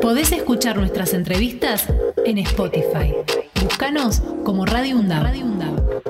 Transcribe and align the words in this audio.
Podés 0.00 0.32
escuchar 0.32 0.76
nuestras 0.76 1.12
entrevistas 1.12 1.86
en 2.24 2.38
Spotify. 2.38 3.14
Búscanos 3.60 4.22
como 4.44 4.64
Radio 4.64 4.96
UNDAV. 4.96 5.22
Radio 5.22 5.44
UNDAV. 5.44 6.02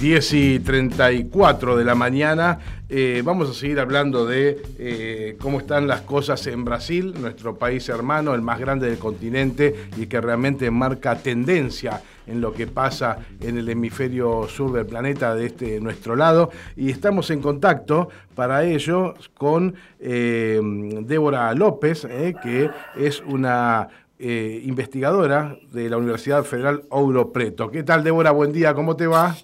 10 0.00 0.32
y 0.34 0.58
34 0.60 1.76
de 1.76 1.84
la 1.84 1.94
mañana. 1.94 2.58
Eh, 2.88 3.22
vamos 3.24 3.50
a 3.50 3.54
seguir 3.54 3.80
hablando 3.80 4.26
de 4.26 4.62
eh, 4.78 5.36
cómo 5.40 5.58
están 5.58 5.86
las 5.86 6.02
cosas 6.02 6.46
en 6.46 6.64
Brasil, 6.64 7.14
nuestro 7.20 7.58
país 7.58 7.88
hermano, 7.88 8.34
el 8.34 8.40
más 8.40 8.60
grande 8.60 8.88
del 8.88 8.98
continente 8.98 9.88
y 9.96 10.06
que 10.06 10.20
realmente 10.20 10.70
marca 10.70 11.16
tendencia 11.18 12.00
en 12.28 12.40
lo 12.40 12.52
que 12.52 12.66
pasa 12.66 13.18
en 13.40 13.58
el 13.58 13.68
hemisferio 13.68 14.46
sur 14.48 14.72
del 14.72 14.86
planeta 14.86 15.34
de 15.34 15.46
este 15.46 15.80
nuestro 15.80 16.14
lado. 16.14 16.50
Y 16.76 16.90
estamos 16.90 17.30
en 17.30 17.40
contacto 17.40 18.08
para 18.34 18.64
ello 18.64 19.14
con 19.34 19.74
eh, 20.00 20.60
Débora 21.02 21.52
López, 21.54 22.06
que 22.42 22.70
es 22.96 23.20
una 23.20 23.88
investigadora 24.20 25.56
de 25.70 25.88
la 25.88 25.96
Universidad 25.96 26.42
Federal 26.42 26.82
Ouro 26.88 27.32
Preto. 27.32 27.70
¿Qué 27.70 27.84
tal, 27.84 28.02
Débora? 28.02 28.32
Buen 28.32 28.52
día, 28.52 28.74
¿cómo 28.74 28.96
te 28.96 29.06
va? 29.06 29.36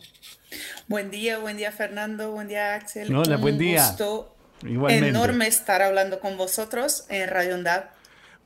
Buen 0.87 1.11
día, 1.11 1.39
buen 1.39 1.57
día 1.57 1.73
Fernando, 1.73 2.33
buen 2.33 2.49
día 2.49 2.75
Axel. 2.75 3.15
Hola, 3.15 3.37
buen 3.39 3.57
día. 3.57 3.87
gusto 3.89 4.35
enorme 4.63 5.47
estar 5.47 5.83
hablando 5.83 6.21
con 6.21 6.37
vosotros 6.37 7.05
en 7.09 7.29
Radio 7.29 7.55
Ondad. 7.55 7.85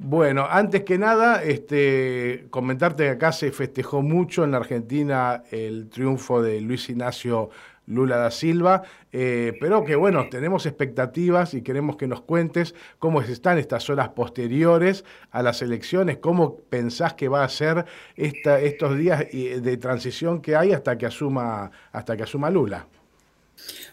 Bueno, 0.01 0.47
antes 0.49 0.85
que 0.85 0.97
nada, 0.97 1.43
este, 1.43 2.47
comentarte 2.51 3.05
que 3.05 3.11
acá 3.11 3.33
se 3.33 3.51
festejó 3.51 4.01
mucho 4.01 4.45
en 4.45 4.53
la 4.53 4.59
Argentina 4.59 5.43
el 5.51 5.89
triunfo 5.89 6.41
de 6.41 6.61
Luis 6.61 6.89
Ignacio 6.89 7.51
Lula 7.87 8.19
da 8.19 8.31
Silva, 8.31 8.83
eh, 9.13 9.55
pero 9.61 9.85
que 9.85 9.97
bueno, 9.97 10.29
tenemos 10.31 10.67
expectativas 10.67 11.55
y 11.55 11.63
queremos 11.63 11.97
que 11.97 12.07
nos 12.07 12.21
cuentes 12.21 12.77
cómo 13.01 13.23
están 13.23 13.59
estas 13.59 13.91
horas 13.91 14.11
posteriores 14.11 15.05
a 15.33 15.43
las 15.43 15.63
elecciones, 15.63 16.19
cómo 16.19 16.57
pensás 16.69 17.15
que 17.15 17.29
va 17.29 17.43
a 17.43 17.49
ser 17.49 17.87
estos 18.15 18.97
días 18.97 19.25
de 19.33 19.77
transición 19.79 20.43
que 20.43 20.55
hay 20.55 20.73
hasta 20.75 20.97
que 20.97 21.07
asuma, 21.07 21.73
hasta 21.91 22.17
que 22.17 22.23
asuma 22.23 22.51
Lula. 22.51 22.87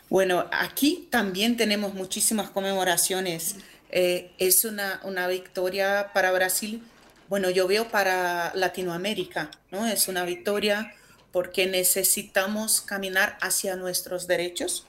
Bueno, 0.10 0.46
aquí 0.52 1.08
también 1.10 1.58
tenemos 1.58 1.96
muchísimas 1.96 2.50
conmemoraciones. 2.52 3.58
Eh, 3.92 4.32
es 4.38 4.66
una, 4.66 5.00
una 5.04 5.28
victoria 5.28 6.12
para 6.14 6.32
Brasil. 6.32 6.84
Bueno, 7.30 7.50
yo 7.50 7.68
veo 7.68 7.90
para 7.90 8.52
Latinoamérica, 8.56 9.52
¿no? 9.72 9.88
Es 9.88 10.08
una 10.08 10.26
victoria 10.26 10.94
porque 11.32 11.66
necesitamos 11.66 12.80
caminar 12.80 13.38
hacia 13.42 13.76
nuestros 13.76 14.26
derechos 14.26 14.88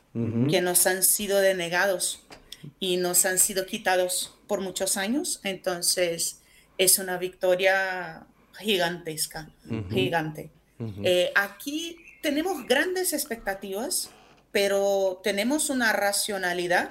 que 0.48 0.62
nos 0.62 0.86
han 0.86 1.02
sido 1.02 1.40
denegados 1.40 2.22
y 2.80 2.96
nos 2.96 3.26
han 3.26 3.38
sido 3.38 3.66
quitados 3.66 4.34
por 4.46 4.60
muchos 4.60 4.96
años. 4.96 5.40
Entonces, 5.42 6.40
es 6.78 6.98
una 6.98 7.18
victoria 7.18 8.26
gigantesca, 8.58 9.50
gigante. 9.90 10.50
Eh, 11.02 11.32
aquí 11.34 11.96
tenemos 12.22 12.66
grandes 12.66 13.12
expectativas, 13.12 14.10
pero 14.52 15.20
tenemos 15.22 15.68
una 15.68 15.92
racionalidad 15.92 16.90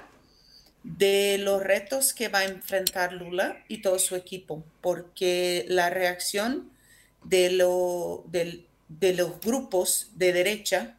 de 0.85 1.39
los 1.39 1.63
retos 1.63 2.13
que 2.13 2.27
va 2.27 2.39
a 2.39 2.45
enfrentar 2.45 3.11
Lula 3.11 3.63
y 3.67 3.81
todo 3.81 3.97
su 3.97 4.15
equipo, 4.15 4.63
porque 4.81 5.65
la 5.67 5.89
reacción 5.89 6.71
de 7.23 7.49
lo, 7.49 8.23
de 8.27 9.13
los 9.13 9.41
grupos 9.41 10.11
de 10.13 10.31
derecha, 10.31 10.95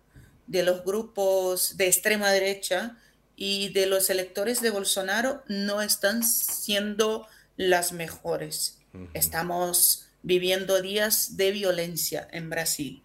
de 0.49 0.65
los 0.65 0.85
grupos 0.85 1.77
de 1.77 1.87
extrema 1.87 2.31
derecha 2.33 2.97
y 3.37 3.69
de 3.69 3.87
los 3.87 4.11
electores 4.11 4.61
de 4.61 4.71
Bolsonaro 4.71 5.45
no 5.47 5.81
están 5.81 6.25
siendo 6.25 7.29
las 7.57 7.93
mejores. 7.93 8.79
Estamos 9.15 10.09
viviendo 10.23 10.83
días 10.83 11.37
de 11.37 11.53
violencia 11.53 12.27
en 12.33 12.51
Brasil. 12.51 13.03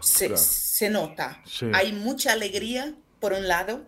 se, 0.00 0.88
nota. 0.88 1.42
Hay 1.74 1.92
mucha 1.92 2.32
alegría 2.32 2.94
por 3.20 3.34
un 3.34 3.48
lado, 3.48 3.84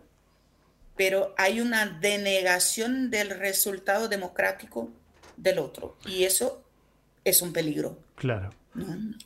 pero 1.01 1.33
hay 1.35 1.59
una 1.61 1.87
denegación 1.87 3.09
del 3.09 3.31
resultado 3.31 4.07
democrático 4.07 4.91
del 5.35 5.57
otro. 5.57 5.97
Y 6.05 6.25
eso 6.25 6.61
es 7.25 7.41
un 7.41 7.51
peligro. 7.51 7.97
Claro. 8.13 8.51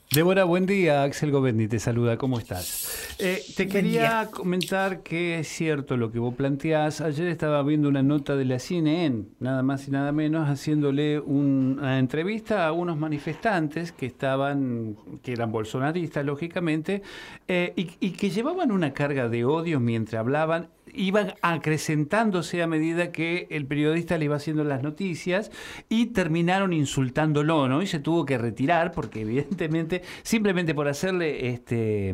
Débora, 0.10 0.46
buen 0.46 0.66
día. 0.66 1.04
Axel 1.04 1.32
Govendi 1.32 1.68
te 1.68 1.80
saluda. 1.80 2.18
¿Cómo 2.18 2.40
estás? 2.40 3.18
Eh, 3.20 3.44
te 3.58 3.68
quería 3.68 4.30
comentar 4.32 5.04
que 5.04 5.40
es 5.40 5.50
cierto 5.50 5.98
lo 5.98 6.14
que 6.14 6.20
vos 6.20 6.34
planteás. 6.34 7.02
Ayer 7.02 7.28
estaba 7.28 7.62
viendo 7.62 7.90
una 7.90 8.02
nota 8.02 8.38
de 8.38 8.46
la 8.46 8.58
CNN, 8.58 9.26
nada 9.42 9.62
más 9.62 9.86
y 9.90 9.92
nada 9.92 10.14
menos, 10.14 10.48
haciéndole 10.48 11.20
una 11.20 12.00
entrevista 12.00 12.66
a 12.66 12.72
unos 12.72 12.98
manifestantes 12.98 13.92
que 13.92 14.06
estaban, 14.06 14.96
que 15.22 15.34
eran 15.34 15.52
bolsonaristas, 15.52 16.26
lógicamente, 16.26 17.02
eh, 17.50 17.74
y, 17.76 17.92
y 18.00 18.12
que 18.12 18.30
llevaban 18.30 18.72
una 18.72 18.94
carga 18.94 19.28
de 19.28 19.44
odio 19.44 19.82
mientras 19.82 20.22
hablaban 20.22 20.70
iban 20.98 21.34
acrecentándose 21.42 22.62
a 22.62 22.68
medida 22.68 23.12
que 23.12 23.48
el 23.50 23.66
periodista 23.66 24.18
le 24.18 24.26
iba 24.26 24.36
haciendo 24.36 24.64
las 24.64 24.84
noticias 24.84 25.52
y 25.90 26.08
terminaron 26.08 26.74
insultándolo, 26.74 27.68
¿no? 27.68 27.82
Y 27.82 27.88
se 27.88 28.00
tuvo 28.00 28.26
que 28.26 28.38
retirar 28.38 28.92
porque 28.92 29.22
evidentemente, 29.22 30.02
simplemente 30.24 30.74
por 30.74 30.88
hacerle 30.88 31.50
este, 31.50 32.14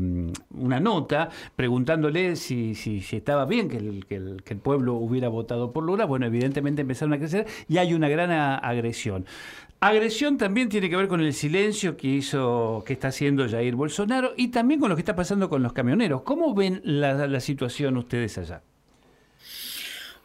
una 0.51 0.79
nota 0.79 1.29
preguntándole 1.55 2.35
si, 2.35 2.75
si, 2.75 3.01
estaba 3.11 3.45
bien 3.45 3.69
que 3.69 3.77
el, 3.77 4.05
que, 4.05 4.15
el, 4.15 4.43
que 4.43 4.53
el 4.53 4.59
pueblo 4.59 4.95
hubiera 4.95 5.29
votado 5.29 5.71
por 5.71 5.83
Lula, 5.83 6.05
bueno, 6.05 6.25
evidentemente 6.25 6.81
empezaron 6.81 7.13
a 7.13 7.17
crecer 7.17 7.45
y 7.67 7.77
hay 7.77 7.93
una 7.93 8.09
gran 8.09 8.31
agresión. 8.31 9.25
Agresión 9.79 10.37
también 10.37 10.69
tiene 10.69 10.91
que 10.91 10.95
ver 10.95 11.07
con 11.07 11.21
el 11.21 11.33
silencio 11.33 11.97
que 11.97 12.07
hizo, 12.07 12.83
que 12.85 12.93
está 12.93 13.07
haciendo 13.07 13.49
Jair 13.49 13.75
Bolsonaro 13.75 14.33
y 14.37 14.49
también 14.49 14.79
con 14.79 14.89
lo 14.89 14.95
que 14.95 15.01
está 15.01 15.15
pasando 15.15 15.49
con 15.49 15.63
los 15.63 15.73
camioneros. 15.73 16.21
¿Cómo 16.21 16.53
ven 16.53 16.81
la 16.83 17.39
situación 17.39 17.97
ustedes 17.97 18.37
allá? 18.37 18.61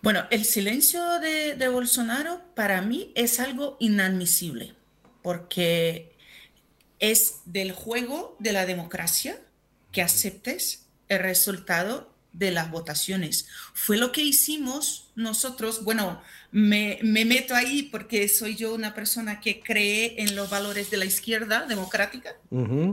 Bueno, 0.03 0.25
el 0.31 0.45
silencio 0.45 1.03
de, 1.21 1.69
Bolsonaro 1.69 2.41
para 2.55 2.81
mí 2.83 3.13
es 3.15 3.41
algo 3.41 3.77
inadmisible, 3.81 4.75
porque 5.23 6.17
es 6.99 7.41
del 7.45 7.73
juego 7.73 8.37
de 8.39 8.53
la 8.53 8.67
democracia 8.67 9.41
que 9.93 10.03
aceptes 10.03 10.87
el 11.09 11.21
resultado 11.21 12.15
de 12.33 12.51
las 12.51 12.71
votaciones. 12.71 13.49
Fue 13.73 13.97
lo 13.97 14.13
que 14.13 14.23
hicimos 14.23 15.11
nosotros, 15.15 15.85
bueno, 15.85 16.21
me, 16.53 17.01
meto 17.03 17.55
ahí 17.55 17.85
porque 17.85 18.29
soy 18.29 18.57
yo 18.57 18.75
una 18.75 18.95
persona 18.95 19.41
que 19.41 19.61
cree 19.61 20.23
en 20.23 20.37
los 20.37 20.51
valores 20.51 20.91
de 20.91 20.99
la 20.99 21.07
izquierda 21.07 21.67
democrática. 21.67 22.37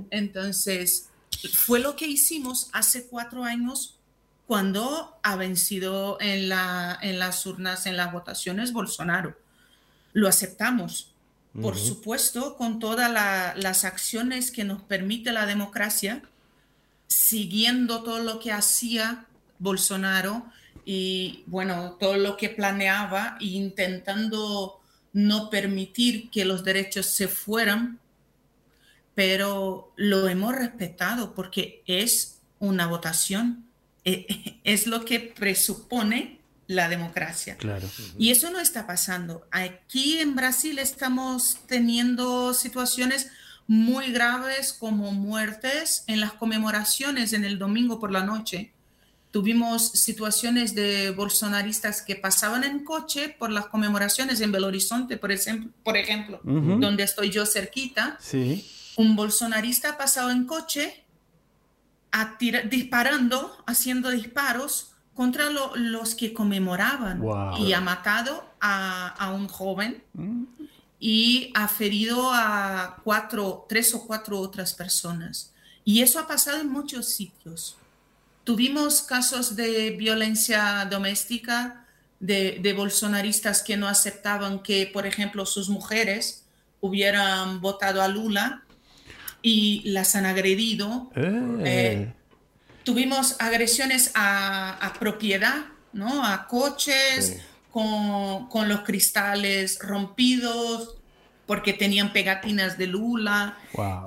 Entonces, 0.09 1.09
fue 1.53 1.79
lo 1.79 1.95
que 1.95 2.07
hicimos 2.07 2.69
hace 2.73 3.05
cuatro 3.07 3.43
años 3.43 3.99
cuando 4.47 5.17
ha 5.23 5.35
vencido 5.35 6.17
en, 6.19 6.49
la, 6.49 6.97
en 7.01 7.19
las 7.19 7.45
urnas, 7.45 7.85
en 7.85 7.97
las 7.97 8.11
votaciones, 8.11 8.73
Bolsonaro. 8.73 9.37
Lo 10.11 10.27
aceptamos. 10.27 11.09
Por 11.61 11.77
supuesto, 11.77 12.55
con 12.55 12.79
todas 12.79 13.11
las 13.55 13.85
acciones 13.85 14.49
que 14.49 14.63
nos 14.63 14.81
permite 14.81 15.31
la 15.31 15.45
democracia, 15.45 16.23
siguiendo 17.05 18.01
todo 18.01 18.19
lo 18.19 18.39
que 18.39 18.51
hacía 18.51 19.27
Bolsonaro 19.59 20.47
y, 20.83 21.43
bueno, 21.45 21.95
todo 21.99 22.17
lo 22.17 22.37
que 22.37 22.49
planeaba 22.49 23.37
e 23.39 23.45
intentando 23.45 24.81
no 25.13 25.51
permitir 25.51 26.31
que 26.31 26.43
los 26.43 26.63
derechos 26.63 27.05
se 27.05 27.27
fueran, 27.27 27.99
pero 29.13 29.93
lo 29.95 30.27
hemos 30.27 30.55
respetado 30.55 31.35
porque 31.35 31.83
es 31.85 32.41
una 32.57 32.87
votación 32.87 33.67
eh, 34.05 34.59
es 34.63 34.87
lo 34.87 35.05
que 35.05 35.19
presupone 35.19 36.39
la 36.67 36.89
democracia. 36.89 37.57
Claro. 37.57 37.89
Y 38.17 38.31
eso 38.31 38.49
no 38.49 38.59
está 38.59 38.87
pasando. 38.87 39.45
Aquí 39.51 40.19
en 40.19 40.35
Brasil 40.35 40.79
estamos 40.79 41.57
teniendo 41.67 42.53
situaciones 42.53 43.29
muy 43.67 44.11
graves 44.11 44.73
como 44.73 45.11
muertes 45.11 46.03
en 46.07 46.19
las 46.19 46.33
conmemoraciones 46.33 47.33
en 47.33 47.45
el 47.45 47.59
domingo 47.59 47.99
por 47.99 48.11
la 48.11 48.23
noche. 48.23 48.73
Tuvimos 49.31 49.91
situaciones 49.91 50.75
de 50.75 51.09
bolsonaristas 51.11 52.01
que 52.01 52.15
pasaban 52.15 52.63
en 52.63 52.83
coche 52.83 53.29
por 53.29 53.49
las 53.49 53.65
conmemoraciones 53.65 54.41
en 54.41 54.51
Belo 54.51 54.67
Horizonte, 54.67 55.17
por 55.17 55.31
ejemplo, 55.31 55.71
por 55.83 55.97
ejemplo 55.97 56.39
donde 56.43 57.03
estoy 57.03 57.31
yo 57.31 57.45
cerquita. 57.45 58.17
Sí. 58.21 58.69
Un 58.95 59.15
bolsonarista 59.15 59.91
ha 59.91 59.97
pasado 59.97 60.29
en 60.29 60.45
coche 60.45 61.02
disparando, 62.69 63.63
haciendo 63.65 64.09
disparos 64.09 64.91
contra 65.13 65.49
los 65.49 66.15
que 66.15 66.33
conmemoraban 66.33 67.23
y 67.59 67.73
ha 67.73 67.81
matado 67.81 68.43
a, 68.59 69.31
un 69.35 69.47
joven 69.47 70.03
mm. 70.13 70.43
y 70.99 71.51
ha 71.53 71.67
ferido 71.67 72.31
a 72.33 72.97
cuatro, 73.03 73.65
tres 73.69 73.93
o 73.93 74.05
cuatro 74.05 74.39
otras 74.39 74.73
personas. 74.73 75.51
Y 75.85 76.01
eso 76.01 76.19
ha 76.19 76.27
pasado 76.27 76.61
en 76.61 76.69
muchos 76.69 77.07
sitios. 77.07 77.77
Tuvimos 78.43 79.01
casos 79.01 79.55
de 79.55 79.91
violencia 79.91 80.87
doméstica 80.89 81.85
de, 82.19 82.73
bolsonaristas 82.75 83.61
que 83.61 83.75
no 83.75 83.87
aceptaban 83.87 84.63
que, 84.63 84.89
por 84.91 85.05
ejemplo, 85.05 85.45
sus 85.45 85.69
mujeres 85.69 86.45
hubieran 86.79 87.59
votado 87.59 88.01
a 88.01 88.07
Lula 88.07 88.63
y 89.43 89.83
las 89.85 90.15
han 90.15 90.25
agredido. 90.25 91.11
Eh. 91.15 91.61
Eh, 91.65 92.13
tuvimos 92.83 93.35
agresiones 93.39 94.11
a, 94.15 94.93
propiedad, 94.99 95.65
¿no? 95.91 96.25
A 96.25 96.47
coches 96.47 97.41
con, 97.69 98.47
con, 98.47 98.67
los 98.67 98.81
cristales 98.81 99.77
rompidos 99.79 100.95
porque 101.45 101.73
tenían 101.73 102.13
pegatinas 102.13 102.77
de 102.79 102.87
Lula. 102.87 103.57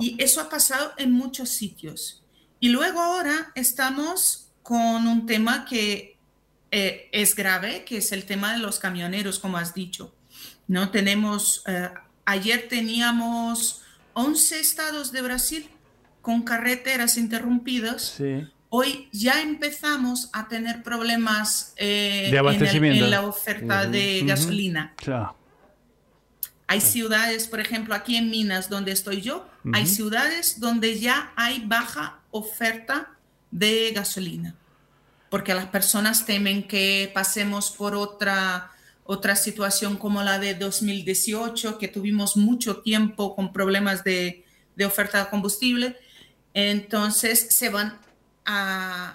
Y 0.00 0.20
eso 0.20 0.40
ha 0.40 0.48
pasado 0.48 0.92
en 0.96 1.12
muchos 1.12 1.50
sitios. 1.50 2.24
Y 2.58 2.70
luego 2.70 3.00
ahora 3.00 3.52
estamos 3.54 4.48
con 4.62 5.06
un 5.06 5.26
tema 5.26 5.64
que 5.64 6.16
eh, 6.70 7.08
es 7.12 7.34
grave, 7.36 7.84
que 7.84 7.98
es 7.98 8.12
el 8.12 8.24
tema 8.24 8.52
de 8.52 8.58
los 8.58 8.78
camioneros, 8.78 9.38
como 9.38 9.58
has 9.58 9.74
dicho. 9.74 10.14
No 10.66 10.90
tenemos, 10.90 11.62
eh, 11.66 11.90
ayer 12.24 12.66
teníamos 12.68 13.82
11 14.18 14.60
estados 14.60 15.12
de 15.12 15.20
Brasil 15.20 15.68
con 16.22 16.42
carreteras 16.42 17.18
interrumpidas. 17.18 18.18
Hoy 18.70 19.08
ya 19.12 19.42
empezamos 19.42 20.30
a 20.32 20.48
tener 20.48 20.82
problemas 20.82 21.74
eh, 21.76 22.30
En, 22.32 23.10
la 23.10 23.26
oferta 23.26 23.84
de 23.84 24.22
gasolina. 24.24 24.94
Hay 26.66 26.80
ciudades, 26.80 27.46
por 27.46 27.60
ejemplo, 27.60 27.94
aquí 27.94 28.16
en 28.16 28.30
Minas, 28.30 28.70
donde 28.70 28.92
estoy 28.92 29.20
yo, 29.20 29.46
hay 29.74 29.86
ciudades 29.86 30.60
donde 30.60 30.98
ya 30.98 31.32
hay 31.36 31.62
baja 31.66 32.20
oferta 32.30 33.10
de 33.50 33.92
gasolina 33.94 34.54
porque 35.28 35.54
las 35.54 35.66
personas 35.66 36.24
temen 36.24 36.66
que 36.66 37.10
pasemos 37.12 37.70
por 37.70 37.94
otra, 37.94 38.70
otra 39.06 39.36
situación 39.36 39.96
como 39.96 40.22
la 40.22 40.38
de 40.38 40.54
2018, 40.54 41.78
que 41.78 41.88
tuvimos 41.88 42.36
mucho 42.36 42.78
tiempo 42.78 43.34
con 43.34 43.52
problemas 43.52 44.04
de, 44.04 44.44
oferta 44.84 45.24
de 45.24 45.30
combustible. 45.30 45.96
Entonces 46.54 47.48
se 47.50 47.68
van 47.68 47.98
a 48.44 49.12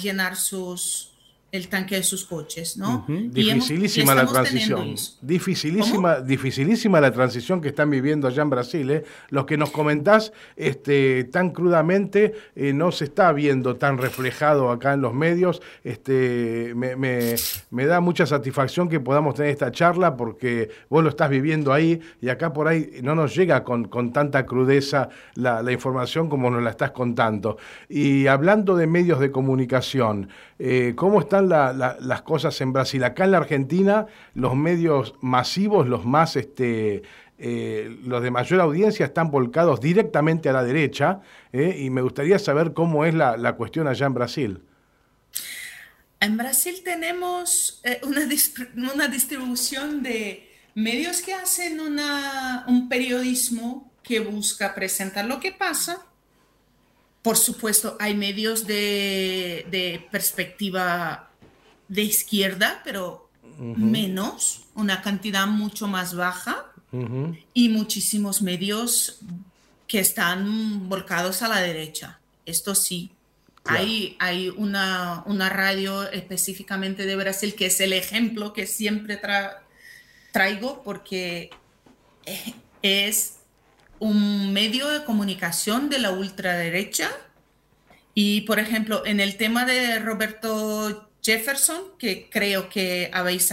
llenar 0.00 0.36
sus, 0.36 1.15
el 1.52 1.68
tanque 1.68 1.96
de 1.96 2.02
sus 2.02 2.24
coches, 2.24 2.76
¿no? 2.76 3.04
Dificilísima 3.08 4.14
la 4.14 4.26
transición. 4.26 4.94
Dificilísima, 5.20 6.20
dificilísima 6.20 7.00
la 7.00 7.12
transición 7.12 7.60
que 7.60 7.68
están 7.68 7.88
viviendo 7.88 8.26
allá 8.26 8.42
en 8.42 8.50
Brasil. 8.50 8.90
¿eh? 8.90 9.04
Lo 9.30 9.46
que 9.46 9.56
nos 9.56 9.70
comentás 9.70 10.32
este, 10.56 11.24
tan 11.24 11.50
crudamente 11.50 12.34
eh, 12.56 12.72
no 12.72 12.90
se 12.90 13.04
está 13.04 13.32
viendo 13.32 13.76
tan 13.76 13.96
reflejado 13.98 14.70
acá 14.70 14.94
en 14.94 15.00
los 15.00 15.14
medios. 15.14 15.62
Este, 15.84 16.74
me, 16.74 17.86
da 17.86 18.00
mucha 18.00 18.26
satisfacción 18.26 18.88
que 18.88 18.98
podamos 18.98 19.36
tener 19.36 19.52
esta 19.52 19.70
charla 19.70 20.16
porque 20.16 20.70
vos 20.88 21.04
lo 21.04 21.10
estás 21.10 21.30
viviendo 21.30 21.72
ahí 21.72 22.00
y 22.20 22.28
acá 22.28 22.52
por 22.52 22.66
ahí 22.66 22.98
no 23.02 23.14
nos 23.14 23.34
llega 23.34 23.62
con, 23.62 23.88
tanta 24.12 24.46
crudeza 24.46 25.08
la, 25.34 25.62
información 25.70 26.28
como 26.28 26.50
nos 26.50 26.62
la 26.62 26.70
estás 26.70 26.90
contando. 26.90 27.56
Y 27.88 28.26
hablando 28.26 28.76
de 28.76 28.86
medios 28.86 29.20
de 29.20 29.30
comunicación, 29.30 30.28
eh, 30.58 30.94
¿cómo 30.96 31.20
las 31.42 32.22
cosas 32.22 32.60
en 32.60 32.72
Brasil. 32.72 33.02
Acá 33.04 33.24
en 33.24 33.32
la 33.32 33.38
Argentina, 33.38 34.06
los 34.34 34.54
medios 34.54 35.14
masivos, 35.20 35.86
los 35.86 36.04
más, 36.04 36.36
este, 36.36 37.02
eh, 37.38 37.98
los 38.04 38.22
de 38.22 38.30
mayor 38.30 38.60
audiencia, 38.60 39.06
están 39.06 39.30
volcados 39.30 39.80
directamente 39.80 40.48
a 40.48 40.52
la 40.52 40.64
derecha. 40.64 41.20
Eh, 41.52 41.76
y 41.80 41.90
me 41.90 42.00
gustaría 42.00 42.38
saber 42.38 42.72
cómo 42.72 43.04
es 43.04 43.14
la, 43.14 43.54
cuestión 43.56 43.88
allá 43.88 44.06
en 44.06 44.14
Brasil. 44.14 44.60
En 46.20 46.36
Brasil 46.36 46.80
tenemos 46.82 47.80
eh, 47.84 48.00
una, 48.04 48.22
una, 48.94 49.08
distribución 49.08 50.02
de 50.02 50.50
medios 50.74 51.20
que 51.20 51.34
hacen 51.34 51.78
una, 51.78 52.64
un 52.68 52.88
periodismo 52.88 53.92
que 54.02 54.20
busca 54.20 54.74
presentar 54.74 55.26
lo 55.26 55.40
que 55.40 55.52
pasa. 55.52 56.06
Por 57.20 57.36
supuesto, 57.36 57.96
hay 57.98 58.14
medios 58.14 58.66
de, 58.66 59.66
de 59.70 60.06
perspectiva 60.10 61.25
de 61.88 62.02
izquierda, 62.02 62.80
pero 62.84 63.28
menos, 63.58 64.62
una 64.74 65.02
cantidad 65.02 65.46
mucho 65.46 65.86
más 65.88 66.14
baja, 66.14 66.66
y 67.52 67.68
muchísimos 67.68 68.42
medios 68.42 69.18
que 69.86 70.00
están 70.00 70.88
volcados 70.88 71.42
a 71.42 71.48
la 71.48 71.60
derecha. 71.60 72.20
Esto 72.44 72.74
sí. 72.74 73.10
Hay, 73.64 74.16
hay 74.20 74.48
una, 74.50 75.24
una, 75.26 75.48
radio 75.48 76.08
específicamente 76.08 77.04
de 77.04 77.16
Brasil 77.16 77.56
que 77.56 77.66
es 77.66 77.80
el 77.80 77.92
ejemplo 77.92 78.52
que 78.52 78.64
siempre 78.64 79.20
traigo 80.32 80.84
porque 80.84 81.50
es 82.80 83.38
un 83.98 84.52
medio 84.52 84.88
de 84.88 85.04
comunicación 85.04 85.90
de 85.90 85.98
la 85.98 86.12
ultraderecha. 86.12 87.10
Y, 88.14 88.42
por 88.42 88.60
ejemplo, 88.60 89.04
en 89.04 89.18
el 89.18 89.36
tema 89.36 89.64
de 89.64 89.98
Roberto 89.98 91.05
Jefferson, 91.26 91.82
que 91.98 92.30
creo 92.30 92.68
que 92.68 93.10
habéis, 93.12 93.52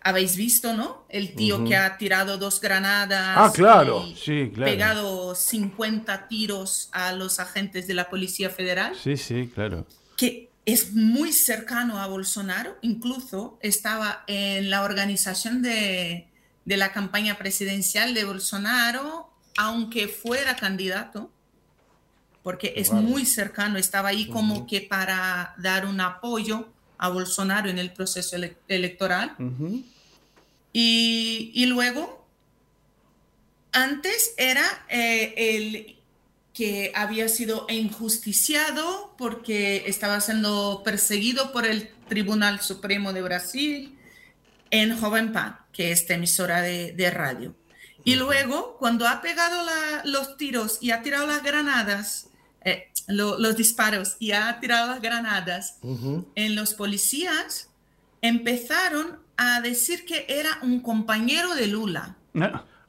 habéis 0.00 0.34
visto, 0.34 0.74
¿no? 0.74 1.04
El 1.08 1.36
tío 1.36 1.64
que 1.64 1.76
ha 1.76 1.96
tirado 1.98 2.36
dos 2.36 2.60
granadas. 2.60 3.36
Ah, 3.38 3.52
claro, 3.54 4.04
sí, 4.16 4.50
claro. 4.52 4.72
Pegado 4.72 5.34
50 5.36 6.26
tiros 6.26 6.88
a 6.90 7.12
los 7.12 7.38
agentes 7.38 7.86
de 7.86 7.94
la 7.94 8.10
Policía 8.10 8.50
Federal. 8.50 8.96
Sí, 9.00 9.16
sí, 9.16 9.48
claro. 9.54 9.86
Que 10.16 10.50
es 10.66 10.92
muy 10.94 11.32
cercano 11.32 12.00
a 12.00 12.08
Bolsonaro, 12.08 12.76
incluso 12.82 13.56
estaba 13.62 14.24
en 14.26 14.68
la 14.68 14.82
organización 14.82 15.62
de, 15.62 16.26
de 16.64 16.76
la 16.76 16.90
campaña 16.90 17.38
presidencial 17.38 18.14
de 18.14 18.24
Bolsonaro, 18.24 19.30
aunque 19.56 20.08
fuera 20.08 20.56
candidato 20.56 21.30
porque 22.44 22.74
es 22.76 22.92
muy 22.92 23.24
cercano, 23.24 23.78
estaba 23.78 24.10
ahí 24.10 24.28
como 24.28 24.66
que 24.66 24.82
para 24.82 25.54
dar 25.56 25.86
un 25.86 25.98
apoyo 26.02 26.68
a 26.98 27.08
Bolsonaro 27.08 27.70
en 27.70 27.78
el 27.78 27.90
proceso 27.90 28.36
electoral. 28.68 29.34
y, 30.72 31.64
luego, 31.66 32.28
antes 33.72 34.34
era 34.36 34.84
eh, 34.90 35.34
el 35.36 35.96
que 36.52 36.92
había 36.94 37.28
sido 37.30 37.66
injusticiado 37.70 39.14
porque 39.16 39.84
estaba 39.86 40.20
siendo 40.20 40.82
perseguido 40.84 41.50
por 41.50 41.64
el 41.64 41.88
Tribunal 42.08 42.60
Supremo 42.60 43.14
de 43.14 43.22
Brasil 43.22 43.98
en 44.70 44.98
Joven 45.00 45.32
Pan, 45.32 45.56
que 45.72 45.92
es 45.92 46.02
esta 46.02 46.14
emisora 46.14 46.60
de, 46.60 47.10
radio. 47.10 47.54
Y 48.04 48.16
luego, 48.16 48.76
cuando 48.78 49.08
ha 49.08 49.22
pegado 49.22 49.66
los 50.04 50.36
tiros 50.36 50.76
y 50.82 50.90
ha 50.90 51.00
tirado 51.00 51.26
las 51.26 51.42
granadas 51.42 52.28
eh, 52.64 52.88
los 53.08 53.56
disparos 53.56 54.16
y 54.18 54.32
ha 54.32 54.58
tirado 54.60 54.88
las 54.88 55.02
granadas 55.02 55.78
en 56.34 56.54
los 56.54 56.74
policías, 56.74 57.68
empezaron 58.22 59.18
a 59.36 59.60
decir 59.60 60.04
que 60.04 60.26
era 60.28 60.58
un 60.62 60.80
compañero 60.80 61.54
de 61.54 61.66
Lula. 61.66 62.16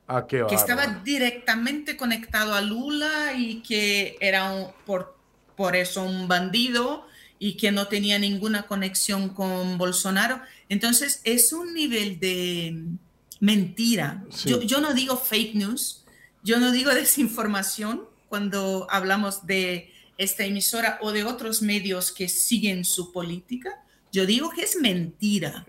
Ah, 0.07 0.27
que 0.27 0.45
estaba 0.51 1.01
directamente 1.03 1.97
conectado 1.97 2.53
a 2.53 2.61
Lula 2.61 3.33
y 3.35 3.61
que 3.61 4.17
era 4.21 4.73
por, 4.85 5.17
por 5.55 5.75
eso 5.75 6.03
un 6.03 6.27
bandido 6.27 7.07
y 7.39 7.57
que 7.57 7.71
no 7.71 7.87
tenía 7.87 8.19
ninguna 8.19 8.63
conexión 8.63 9.29
con 9.29 9.77
Bolsonaro. 9.77 10.39
Entonces 10.69 11.21
es 11.23 11.51
un 11.53 11.73
nivel 11.73 12.19
de 12.19 12.83
mentira. 13.39 14.23
Yo, 14.45 14.61
yo 14.61 14.79
no 14.79 14.93
digo 14.93 15.17
fake 15.17 15.55
news, 15.55 16.05
yo 16.43 16.59
no 16.59 16.71
digo 16.71 16.91
desinformación, 16.93 18.03
cuando 18.35 18.85
hablamos 18.89 19.47
de 19.47 19.93
esta 20.17 20.43
emisora 20.43 20.99
o 21.01 21.13
de 21.13 21.23
otros 21.23 21.61
medios 21.61 22.11
que 22.11 22.27
siguen 22.27 22.83
su 22.83 23.13
política, 23.13 23.81
yo 24.11 24.25
digo 24.25 24.49
que 24.49 24.63
es 24.63 24.75
mentira. 24.75 25.65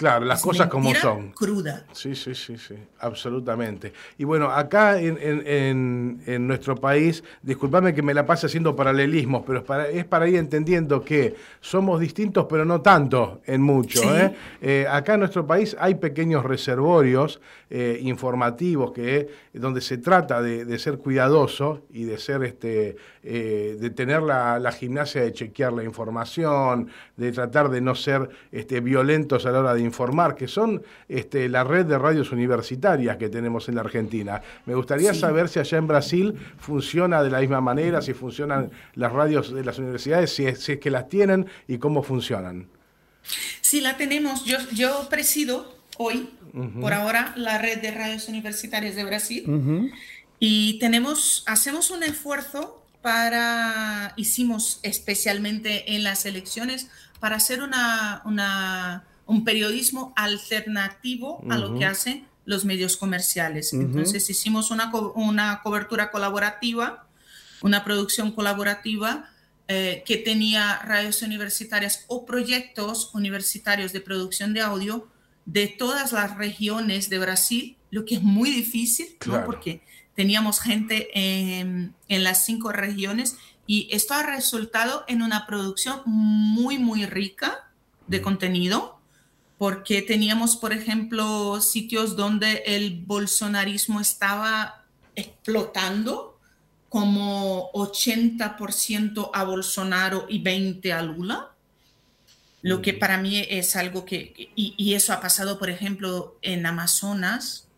Claro, 0.00 0.24
las 0.24 0.40
cosas 0.40 0.68
como 0.68 0.94
son. 0.94 1.32
Cruda. 1.32 1.84
Sí, 1.92 2.14
sí, 2.14 2.34
sí, 2.34 2.56
sí, 2.56 2.74
absolutamente. 3.00 3.92
Y 4.16 4.24
bueno, 4.24 4.50
acá 4.50 4.98
en, 4.98 6.46
nuestro 6.46 6.74
país, 6.74 7.22
discúlpame 7.42 7.92
que 7.92 8.00
me 8.00 8.14
la 8.14 8.24
pase 8.24 8.46
haciendo 8.46 8.74
paralelismos, 8.74 9.42
pero 9.46 9.58
es 9.58 9.64
para, 9.66 9.88
es 9.90 10.06
para 10.06 10.26
ir 10.26 10.36
entendiendo 10.36 11.04
que 11.04 11.34
somos 11.60 12.00
distintos, 12.00 12.46
pero 12.48 12.64
no 12.64 12.80
tanto 12.80 13.42
en 13.44 13.60
mucho. 13.60 14.00
¿eh? 14.16 14.34
Eh, 14.62 14.86
acá 14.90 15.14
en 15.14 15.20
nuestro 15.20 15.46
país 15.46 15.76
hay 15.78 15.96
pequeños 15.96 16.46
reservorios 16.46 17.38
eh, 17.68 17.98
informativos 18.00 18.92
que, 18.92 19.28
donde 19.52 19.82
se 19.82 19.98
trata 19.98 20.40
de, 20.40 20.78
ser 20.78 20.96
cuidadoso 20.96 21.82
y 21.90 22.04
de 22.04 22.16
ser 22.16 22.42
este, 22.42 22.96
de 23.22 23.90
tener 23.90 24.22
la, 24.22 24.58
la, 24.58 24.72
gimnasia 24.72 25.20
de 25.22 25.32
chequear 25.34 25.74
la 25.74 25.84
información, 25.84 26.88
de 27.18 27.32
tratar 27.32 27.68
de 27.68 27.82
no 27.82 27.94
ser 27.94 28.30
este, 28.50 28.80
violentos 28.80 29.44
a 29.44 29.50
la 29.50 29.60
hora 29.60 29.74
de 29.74 29.89
informar, 29.90 30.34
que 30.34 30.46
son 30.46 30.82
este, 31.08 31.48
la 31.48 31.64
red 31.64 31.84
de 31.86 31.98
radios 31.98 32.30
universitarias 32.32 33.16
que 33.16 33.28
tenemos 33.28 33.68
en 33.68 33.74
la 33.74 33.80
Argentina. 33.82 34.40
Me 34.66 34.74
gustaría 34.74 35.12
saber 35.14 35.48
si 35.48 35.58
allá 35.58 35.78
en 35.78 35.86
Brasil 35.86 36.34
funciona 36.58 37.22
de 37.22 37.30
la 37.30 37.40
misma 37.40 37.60
manera, 37.60 38.00
si 38.00 38.14
funcionan 38.14 38.70
las 38.94 39.12
radios 39.12 39.52
de 39.52 39.64
las 39.64 39.78
universidades, 39.78 40.32
si 40.34 40.46
es, 40.46 40.70
que 40.80 40.90
las 40.90 41.08
tienen 41.08 41.46
y 41.66 41.78
cómo 41.78 42.02
funcionan. 42.02 42.68
Sí, 43.60 43.80
la 43.80 43.96
tenemos. 43.96 44.44
Yo, 44.44 44.58
yo 44.72 45.08
presido 45.10 45.76
hoy, 45.98 46.30
por 46.80 46.92
ahora, 46.92 47.32
la 47.36 47.58
red 47.58 47.80
de 47.80 47.90
radios 47.90 48.28
universitarias 48.28 48.94
de 48.94 49.04
Brasil. 49.04 49.92
Y 50.38 50.78
tenemos, 50.78 51.44
hacemos 51.46 51.90
un 51.90 52.02
esfuerzo 52.02 52.80
para, 53.02 54.12
hicimos 54.16 54.80
especialmente 54.82 55.94
en 55.94 56.02
las 56.02 56.26
elecciones, 56.26 56.88
para 57.20 57.36
hacer 57.36 57.62
una, 57.62 58.22
una 58.24 59.04
un 59.30 59.44
periodismo 59.44 60.12
alternativo 60.16 61.40
a 61.48 61.56
lo 61.56 61.78
que 61.78 61.84
hacen 61.84 62.26
los 62.44 62.64
medios 62.64 62.96
comerciales. 62.96 63.72
Entonces 63.72 64.28
hicimos 64.28 64.72
una, 64.72 64.90
una 65.14 65.60
cobertura 65.62 66.10
colaborativa, 66.10 67.06
una 67.62 67.84
producción 67.84 68.32
colaborativa 68.32 69.30
eh, 69.68 70.02
que 70.04 70.16
tenía 70.16 70.80
radios 70.80 71.22
universitarias 71.22 72.06
o 72.08 72.26
proyectos 72.26 73.14
universitarios 73.14 73.92
de 73.92 74.00
producción 74.00 74.52
de 74.52 74.62
audio 74.62 75.08
de 75.44 75.68
todas 75.68 76.10
las 76.10 76.36
regiones 76.36 77.08
de 77.08 77.20
Brasil, 77.20 77.76
lo 77.92 78.04
que 78.04 78.16
es 78.16 78.22
muy 78.22 78.50
difícil, 78.50 79.16
¿no? 79.26 79.44
porque 79.44 79.80
teníamos 80.16 80.60
gente 80.60 81.08
en, 81.14 81.94
en, 82.08 82.24
las 82.24 82.44
cinco 82.44 82.72
regiones 82.72 83.36
y 83.68 83.88
esto 83.92 84.14
ha 84.14 84.24
resultado 84.24 85.04
en 85.06 85.22
una 85.22 85.46
producción 85.46 86.02
muy, 86.04 86.78
muy 86.78 87.06
rica 87.06 87.70
de 88.08 88.20
contenido, 88.20 88.99
porque 89.60 90.00
teníamos, 90.00 90.56
por 90.56 90.72
ejemplo, 90.72 91.60
sitios 91.60 92.16
donde 92.16 92.62
el 92.64 93.02
bolsonarismo 93.04 94.00
estaba 94.00 94.86
explotando, 95.14 96.38
como 96.88 97.70
80% 97.72 99.28
a 99.34 99.44
Bolsonaro 99.44 100.24
y 100.30 100.42
20% 100.42 100.92
a 100.94 101.02
Lula, 101.02 101.50
lo 102.62 102.80
que 102.80 102.94
para 102.94 103.18
mí 103.18 103.44
es 103.50 103.76
algo 103.76 104.06
que, 104.06 104.32
y, 104.56 104.94
eso 104.94 105.12
ha 105.12 105.20
pasado, 105.20 105.58
por 105.58 105.68
ejemplo, 105.68 106.38
en 106.40 106.64
Amazonas, 106.64 107.68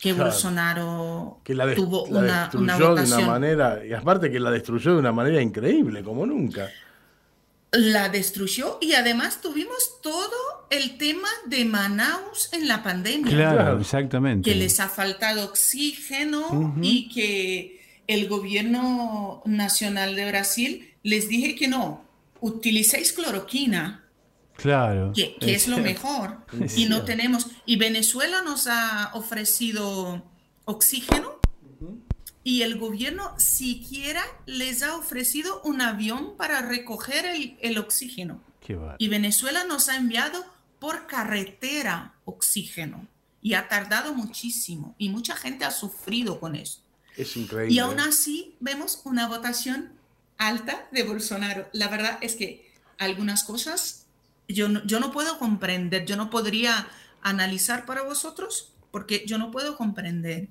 que 0.00 0.14
Bolsonaro 0.14 1.40
que 1.44 1.54
la 1.54 1.74
tuvo 1.74 2.04
una, 2.04 2.44
destruyó 2.44 2.94
de 2.94 3.04
una 3.04 3.20
manera, 3.26 3.84
y 3.84 3.92
aparte 3.92 4.30
que 4.30 4.40
la 4.40 4.50
destruyó 4.50 4.94
de 4.94 5.00
una 5.00 5.12
manera 5.12 5.42
increíble, 5.42 6.02
como 6.02 6.24
nunca. 6.24 6.70
La 7.70 8.08
destruyó 8.08 8.78
y 8.80 8.94
además 8.94 9.42
tuvimos 9.42 10.00
todo 10.02 10.66
el 10.70 10.96
tema 10.96 11.28
de 11.46 11.64
Manaus 11.66 12.48
en 12.52 12.66
la 12.66 12.82
pandemia. 12.82 13.30
Claro, 13.30 13.80
exactamente. 13.80 14.50
Que 14.50 14.56
les 14.56 14.80
ha 14.80 14.88
faltado 14.88 15.44
oxígeno 15.44 16.74
y 16.80 17.08
que 17.08 18.02
el 18.06 18.26
gobierno 18.26 19.42
nacional 19.44 20.16
de 20.16 20.28
Brasil 20.28 20.94
les 21.02 21.28
dije 21.28 21.54
que 21.54 21.68
no, 21.68 22.04
utilicéis 22.40 23.12
cloroquina. 23.12 24.04
Claro. 24.56 25.12
Que, 25.14 25.36
es, 25.40 25.68
lo 25.68 25.78
mejor. 25.78 26.38
y 26.76 26.86
no 26.86 27.02
tenemos. 27.02 27.46
Y 27.64 27.76
Venezuela 27.76 28.42
nos 28.42 28.66
ha 28.66 29.10
ofrecido 29.14 30.24
oxígeno 30.64 31.37
y 32.48 32.62
el 32.62 32.78
gobierno 32.78 33.34
siquiera 33.38 34.24
les 34.46 34.82
ha 34.82 34.96
ofrecido 34.96 35.60
un 35.64 35.82
avión 35.82 36.34
para 36.38 36.62
recoger 36.62 37.26
el, 37.60 37.76
oxígeno. 37.76 38.40
y 38.96 39.08
Venezuela 39.08 39.64
nos 39.64 39.90
ha 39.90 39.96
enviado 39.96 40.46
por 40.78 41.06
carretera 41.06 42.14
oxígeno 42.24 43.06
y 43.42 43.52
ha 43.52 43.68
tardado 43.68 44.14
muchísimo 44.14 44.94
y 44.96 45.10
mucha 45.10 45.36
gente 45.36 45.66
ha 45.66 45.70
sufrido 45.70 46.40
con 46.40 46.56
eso. 46.56 46.80
Es 47.18 47.36
increíble. 47.36 47.74
Y 47.74 47.80
aún 47.80 48.00
así 48.00 48.56
vemos 48.60 49.02
una 49.04 49.28
votación 49.28 49.92
alta 50.38 50.88
de 50.90 51.02
Bolsonaro. 51.02 51.68
La 51.74 51.88
verdad 51.88 52.16
es 52.22 52.34
que 52.34 52.72
algunas 52.96 53.44
cosas 53.44 54.06
yo 54.48 54.70
no, 54.70 54.82
yo 54.86 55.00
no 55.00 55.12
puedo 55.12 55.38
comprender, 55.38 56.06
yo 56.06 56.16
no 56.16 56.30
podría 56.30 56.88
analizar 57.20 57.84
para 57.84 58.04
vosotros 58.04 58.72
porque 58.90 59.24
yo 59.26 59.36
no 59.36 59.50
puedo 59.50 59.76
comprender. 59.76 60.48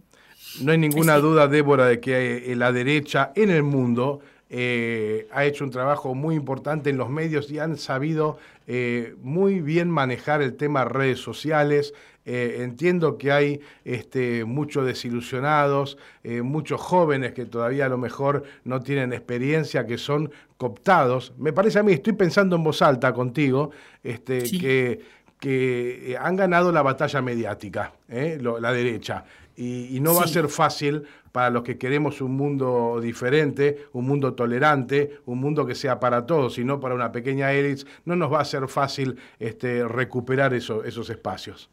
No 0.62 0.72
hay 0.72 0.78
ninguna 0.78 1.18
duda, 1.18 1.48
Débora, 1.48 1.88
de 1.88 2.00
que 2.00 2.52
eh, 2.52 2.56
la 2.56 2.72
derecha 2.72 3.32
en 3.36 3.50
el 3.50 3.64
mundo 3.64 4.22
eh, 4.50 5.28
ha 5.34 5.44
hecho 5.44 5.66
un 5.66 5.72
trabajo 5.72 6.16
muy 6.16 6.36
importante 6.36 6.90
en 6.90 6.98
los 6.98 7.10
medios 7.10 7.52
y 7.52 7.60
han 7.60 7.78
sabido 7.78 8.38
eh, 8.66 9.14
muy 9.22 9.60
bien 9.60 9.90
manejar 9.90 10.42
el 10.42 10.56
tema 10.56 10.86
redes 10.86 11.20
sociales, 11.20 11.94
eh, 12.26 12.60
entiendo 12.60 13.18
que 13.18 13.32
hay 13.32 13.62
este, 13.84 14.46
muchos 14.46 14.86
desilusionados, 14.86 15.98
muchos 16.44 16.82
jóvenes 16.82 17.32
que 17.32 17.46
todavía 17.46 17.86
a 17.86 17.90
lo 17.90 17.98
mejor 17.98 18.44
no 18.66 18.82
tienen 18.82 19.14
experiencia, 19.14 19.86
que 19.86 19.98
son 19.98 20.30
cooptados. 20.58 21.34
Me 21.38 21.54
parece 21.54 21.80
a 21.80 21.84
mí, 21.84 21.94
estoy 21.94 22.14
pensando 22.14 22.58
en 22.58 22.64
voz 22.64 22.82
alta 22.82 23.14
contigo, 23.14 23.72
este, 24.04 24.42
que, 24.44 25.00
que 25.40 26.18
han 26.20 26.36
ganado 26.36 26.74
la 26.74 26.82
batalla 26.82 27.22
mediática, 27.22 27.94
la 28.10 28.74
derecha. 28.74 29.24
Y, 29.58 30.00
no 30.02 30.14
va 30.14 30.24
a 30.24 30.28
ser 30.28 30.50
fácil 30.50 31.04
para 31.32 31.50
los 31.50 31.64
que 31.64 31.80
queremos 31.80 32.22
un 32.22 32.38
mundo 32.38 33.00
diferente, 33.02 33.88
un 33.94 34.06
mundo 34.06 34.36
tolerante, 34.36 35.20
un 35.26 35.40
mundo 35.40 35.66
que 35.66 35.74
sea 35.74 36.00
para 36.00 36.28
todos, 36.28 36.54
sino 36.54 36.80
para 36.80 36.94
una 36.94 37.12
pequeña 37.12 37.52
élite, 37.52 37.84
no 38.06 38.16
nos 38.16 38.32
va 38.32 38.42
a 38.42 38.46
ser 38.46 38.68
fácil 38.68 39.18
este, 39.40 39.88
recuperar 39.88 40.54
esos 40.54 41.10
espacios. 41.10 41.70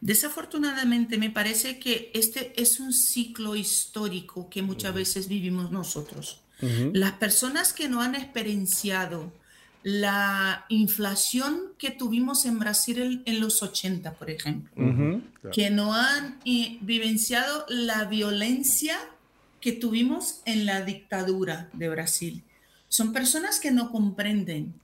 Desafortunadamente 0.00 1.16
me 1.16 1.30
parece 1.30 1.78
que 1.78 2.10
este 2.14 2.52
es 2.60 2.80
un 2.80 2.92
ciclo 2.92 3.56
histórico 3.56 4.50
que 4.50 4.62
muchas 4.62 4.94
veces 4.94 5.28
vivimos 5.28 5.70
nosotros. 5.70 6.40
Las 6.92 7.12
personas 7.12 7.72
que 7.72 7.88
no 7.88 8.02
han 8.02 8.14
experienciado 8.14 9.32
la 9.82 10.64
inflación 10.68 11.72
que 11.78 11.90
tuvimos 11.90 12.44
en 12.44 12.58
Brasil 12.58 13.22
en, 13.26 13.40
los 13.40 13.62
80, 13.62 14.14
por 14.14 14.30
ejemplo, 14.30 14.72
que 15.52 15.70
no 15.70 15.94
han 15.94 16.38
eh, 16.44 16.78
vivenciado 16.82 17.66
la 17.68 18.04
violencia 18.04 18.98
que 19.60 19.72
tuvimos 19.72 20.42
en 20.44 20.66
la 20.66 20.82
dictadura 20.82 21.68
de 21.72 21.88
Brasil. 21.88 22.44
Son 22.88 23.12
personas 23.12 23.58
que 23.58 23.70
no 23.70 23.90
comprenden 23.90 24.74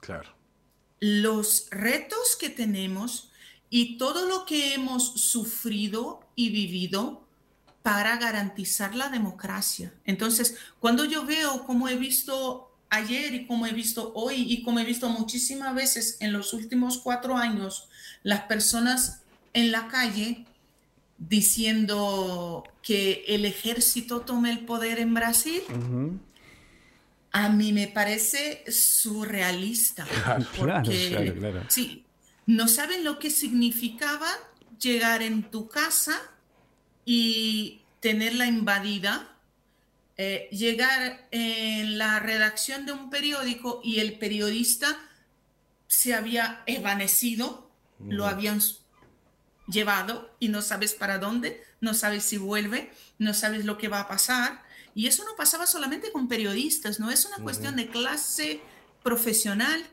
los 1.00 1.68
retos 1.70 2.36
que 2.40 2.48
tenemos 2.48 3.30
y 3.70 3.98
todo 3.98 4.26
lo 4.26 4.46
que 4.46 4.74
hemos 4.74 5.20
sufrido 5.20 6.20
y 6.34 6.50
vivido 6.50 7.24
para 7.82 8.16
garantizar 8.16 8.94
la 8.94 9.08
democracia. 9.08 9.92
Entonces, 10.04 10.56
cuando 10.80 11.04
yo 11.04 11.24
veo 11.24 11.64
como 11.64 11.88
he 11.88 11.96
visto 11.96 12.67
ayer 12.90 13.34
y 13.34 13.46
como 13.46 13.66
he 13.66 13.72
visto 13.72 14.12
hoy 14.14 14.52
y 14.52 14.62
como 14.62 14.78
he 14.78 14.84
visto 14.84 15.08
muchísimas 15.08 15.74
veces 15.74 16.16
en 16.20 16.32
los 16.32 16.52
últimos 16.52 16.98
cuatro 16.98 17.36
años, 17.36 17.88
las 18.22 18.42
personas 18.42 19.22
en 19.52 19.72
la 19.72 19.88
calle 19.88 20.44
diciendo 21.18 22.64
que 22.82 23.24
el 23.28 23.44
ejército 23.44 24.20
tome 24.20 24.50
el 24.50 24.60
poder 24.60 25.00
en 25.00 25.14
Brasil, 25.14 25.62
a 27.32 27.48
mí 27.48 27.72
me 27.72 27.88
parece 27.88 28.64
surrealista. 28.70 30.06
porque, 30.58 31.34
claro, 31.38 31.64
Sí, 31.68 32.04
no 32.46 32.68
saben 32.68 33.04
lo 33.04 33.18
que 33.18 33.30
significaba 33.30 34.28
llegar 34.80 35.22
en 35.22 35.42
tu 35.50 35.68
casa 35.68 36.20
y 37.04 37.80
tenerla 38.00 38.46
invadida, 38.46 39.28
eh, 40.20 40.48
llegar 40.50 41.28
en 41.30 41.96
la 41.96 42.18
redacción 42.18 42.86
de 42.86 42.92
un 42.92 43.08
periódico 43.08 43.80
y 43.84 44.00
el 44.00 44.18
periodista 44.18 44.98
se 45.86 46.12
había 46.12 46.64
evanecido, 46.66 47.70
lo 48.00 48.26
habían 48.26 48.60
llevado 49.68 50.34
y 50.40 50.48
no 50.48 50.60
sabes 50.60 50.94
para 50.94 51.18
dónde, 51.18 51.62
no 51.80 51.94
sabes 51.94 52.24
si 52.24 52.36
vuelve, 52.36 52.90
no 53.18 53.32
sabes 53.32 53.64
lo 53.64 53.78
que 53.78 53.86
va 53.86 54.00
a 54.00 54.08
pasar. 54.08 54.64
Y 54.92 55.06
eso 55.06 55.22
no 55.24 55.36
pasaba 55.36 55.68
solamente 55.68 56.10
con 56.10 56.26
periodistas, 56.26 56.98
no 56.98 57.12
es 57.12 57.24
una 57.24 57.38
cuestión 57.38 57.76
de 57.76 57.88
clase 57.88 58.60
profesional, 59.04 59.86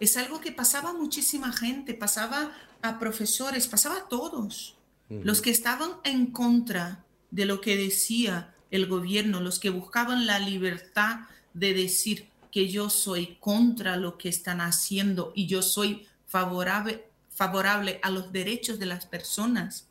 es 0.00 0.18
algo 0.18 0.42
que 0.42 0.52
pasaba 0.52 0.90
a 0.90 0.94
muchísima 0.94 1.50
gente, 1.50 1.94
pasaba 1.94 2.52
a 2.82 2.98
profesores, 2.98 3.68
pasaba 3.68 3.96
a 3.96 4.08
todos. 4.08 4.76
Los 5.08 5.40
que 5.40 5.50
estaban 5.50 5.92
en 6.04 6.26
contra 6.26 7.06
de 7.30 7.46
lo 7.46 7.62
que 7.62 7.78
decía 7.78 8.54
el 8.70 8.86
gobierno, 8.86 9.40
los 9.40 9.58
que 9.58 9.70
buscaban 9.70 10.26
la 10.26 10.38
libertad 10.38 11.20
de 11.54 11.74
decir 11.74 12.26
que 12.50 12.68
yo 12.68 12.90
soy 12.90 13.36
contra 13.40 13.96
lo 13.96 14.18
que 14.18 14.28
están 14.28 14.60
haciendo 14.60 15.32
y 15.34 15.46
yo 15.46 15.62
soy 15.62 16.06
favorable, 16.26 17.04
favorable 17.30 17.98
a 18.02 18.10
los 18.10 18.32
derechos 18.32 18.78
de 18.78 18.86
las 18.86 19.06
personas. 19.06 19.86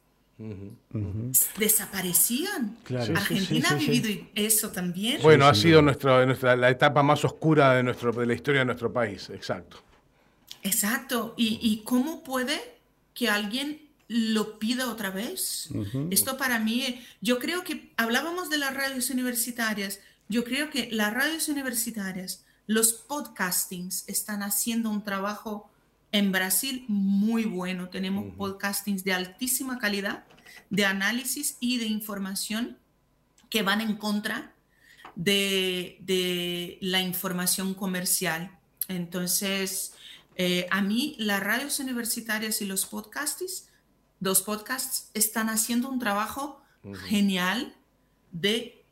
Desaparecían. 1.57 2.77
Argentina 3.15 3.69
ha 3.71 3.75
vivido 3.75 4.25
eso 4.35 4.69
también. 4.69 5.21
Bueno, 5.21 5.45
ha 5.45 5.53
sido 5.53 5.81
nuestra, 5.81 6.55
la 6.55 6.69
etapa 6.69 7.03
más 7.03 7.25
oscura 7.25 7.73
de, 7.73 7.83
nuestro, 7.83 8.13
de 8.13 8.25
la 8.25 8.33
historia 8.33 8.59
de 8.59 8.65
nuestro 8.65 8.91
país, 8.91 9.29
exacto. 9.29 9.83
Exacto. 10.63 11.33
¿Y, 11.37 11.81
cómo 11.83 12.23
puede 12.23 12.59
que 13.13 13.29
alguien 13.29 13.88
lo 14.09 14.57
pida 14.57 14.89
otra 14.91 15.11
vez? 15.11 15.69
Esto 16.09 16.35
para 16.35 16.59
mí, 16.59 17.01
yo 17.21 17.37
creo 17.37 17.63
que 17.63 17.93
hablábamos 17.95 18.49
de 18.49 18.57
las 18.57 18.73
radios 18.73 19.11
universitarias. 19.11 19.99
Yo 20.27 20.43
creo 20.43 20.71
que 20.71 20.89
las 20.91 21.13
radios 21.13 21.47
universitarias, 21.47 22.43
los 22.65 22.91
podcastings 22.93 24.03
están 24.07 24.43
haciendo 24.43 24.89
un 24.89 25.03
trabajo 25.03 25.71
En 26.11 26.31
Brasil, 26.31 26.85
muy 26.87 27.45
bueno. 27.45 27.89
Tenemos 27.89 28.35
podcastings 28.35 29.03
de 29.03 29.13
altísima 29.13 29.77
calidad, 29.77 30.23
de 30.71 30.85
análisis 30.85 31.57
y 31.59 31.77
de 31.77 31.85
información 31.85 32.79
que 33.51 33.61
van 33.61 33.81
en 33.81 33.95
contra 33.95 34.55
de, 35.15 36.79
la 36.81 37.01
información 37.01 37.75
comercial. 37.75 38.57
Entonces, 38.87 39.93
eh, 40.35 40.65
a 40.71 40.81
mí 40.81 41.15
las 41.19 41.43
radios 41.43 41.79
universitarias 41.79 42.59
y 42.63 42.65
los 42.65 42.87
podcasts, 42.87 43.68
dos 44.19 44.41
podcasts, 44.41 45.09
están 45.13 45.49
haciendo 45.49 45.89
un 45.89 45.99
trabajo 45.99 46.61
genial 47.07 47.75
de 48.31 48.83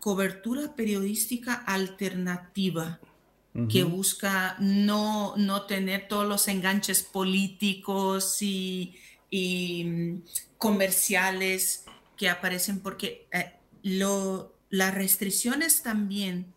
cobertura 0.00 0.74
periodística 0.74 1.54
alternativa 1.54 3.00
que 3.68 3.84
busca 3.84 4.56
no, 4.60 5.34
no, 5.36 5.66
tener 5.66 6.08
todos 6.08 6.26
los 6.26 6.48
enganches 6.48 7.02
políticos 7.02 8.38
y, 8.40 8.94
mm, 9.30 10.22
comerciales 10.56 11.84
que 12.16 12.30
aparecen 12.30 12.80
porque 12.80 13.28
eh, 13.30 13.52
lo, 13.82 14.54
las 14.70 14.94
restricciones 14.94 15.82
también 15.82 16.54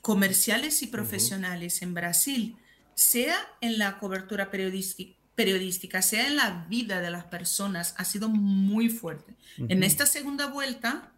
comerciales 0.00 0.82
y 0.82 0.86
profesionales 0.86 1.82
en 1.82 1.92
Brasil, 1.92 2.56
sea 2.94 3.36
en 3.60 3.78
la 3.78 3.98
cobertura 3.98 4.50
periodística, 4.50 5.17
periodística, 5.38 6.02
sea 6.02 6.26
en 6.26 6.34
la 6.34 6.66
vida 6.68 7.00
de 7.00 7.12
las 7.12 7.22
personas, 7.22 7.94
ha 7.96 8.04
sido 8.04 8.28
muy 8.28 8.88
fuerte. 8.88 9.36
En 9.68 9.84
esta 9.84 10.04
segunda 10.04 10.48
vuelta 10.48 11.12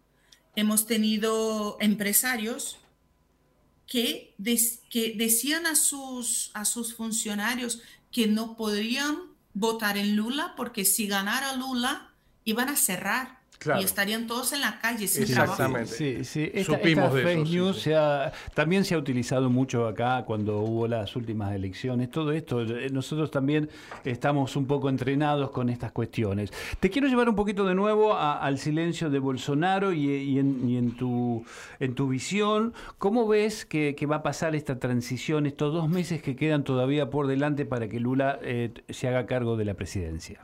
hemos 0.55 0.85
tenido 0.85 1.75
empresarios 1.79 2.77
que, 3.87 4.35
que 4.91 5.15
decían 5.17 5.65
a 5.65 5.75
sus, 5.75 6.51
a 6.53 6.65
sus 6.65 6.93
funcionarios 6.93 7.81
que 8.11 8.27
no 8.27 8.55
podrían 8.57 9.17
votar 9.55 9.97
en 9.97 10.15
Lula 10.15 10.53
porque 10.55 10.85
si 10.85 11.07
ganara 11.07 11.55
Lula 11.55 12.13
iban 12.45 12.69
a 12.69 12.75
cerrar 12.75 13.40
y 13.79 13.83
estarían 13.83 14.27
todos 14.27 14.53
en 14.53 14.61
la 14.61 14.79
calle 14.79 15.07
sin 15.07 15.23
Exactamente. 15.23 15.91
Sí, 15.91 16.23
sí. 16.23 16.51
Esta, 16.53 16.77
fake 16.77 17.47
news 17.47 17.87
también 18.53 18.83
se 18.85 18.95
ha 18.95 18.97
utilizado 18.97 19.49
mucho 19.49 19.87
acá 19.87 20.23
cuando 20.25 20.59
hubo 20.59 20.87
las 20.87 21.15
últimas 21.15 21.53
elecciones. 21.53 22.09
Todo 22.09 22.31
esto, 22.31 22.61
eh, 22.61 22.89
nosotros 22.91 23.29
también 23.29 23.69
estamos 24.03 24.55
un 24.55 24.65
poco 24.65 24.89
entrenados 24.89 25.51
con 25.51 25.69
estas 25.69 25.91
cuestiones. 25.91 26.51
Te 26.79 26.89
quiero 26.89 27.07
llevar 27.07 27.29
un 27.29 27.35
poquito 27.35 27.65
de 27.65 27.75
nuevo 27.75 28.17
al 28.17 28.57
silencio 28.57 29.09
de 29.09 29.19
Bolsonaro 29.19 29.93
y, 29.93 30.39
en, 30.39 30.95
tu, 30.97 31.45
en 31.79 31.95
tu 31.95 32.07
visión. 32.07 32.73
¿Cómo 32.97 33.27
ves 33.27 33.65
que, 33.65 33.95
va 34.11 34.17
a 34.17 34.23
pasar 34.23 34.55
esta 34.55 34.79
transición, 34.79 35.45
estos 35.45 35.73
dos 35.73 35.87
meses 35.87 36.21
que 36.21 36.35
quedan 36.35 36.63
todavía 36.63 37.09
por 37.09 37.27
delante 37.27 37.65
para 37.65 37.87
que 37.87 37.99
Lula 37.99 38.39
eh, 38.41 38.71
se 38.89 39.07
haga 39.07 39.25
cargo 39.25 39.55
de 39.55 39.65
la 39.65 39.75
presidencia? 39.75 40.43